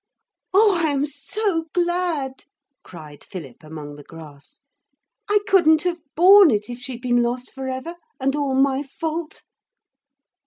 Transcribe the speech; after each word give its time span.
'Oh, 0.51 0.79
I 0.83 0.89
am 0.89 1.05
so 1.05 1.65
glad,' 1.75 2.45
cried 2.83 3.23
Philip 3.23 3.57
among 3.61 3.97
the 3.97 4.03
grass. 4.03 4.61
'I 5.29 5.41
couldn't 5.47 5.83
have 5.83 6.01
borne 6.15 6.49
it 6.49 6.71
if 6.71 6.79
she'd 6.79 7.03
been 7.03 7.21
lost 7.21 7.51
for 7.53 7.67
ever, 7.67 7.93
and 8.19 8.35
all 8.35 8.55
my 8.55 8.81
fault.' 8.81 9.43